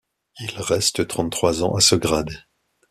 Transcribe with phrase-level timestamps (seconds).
[0.39, 2.33] Il reste trente-trois ans à ce grade.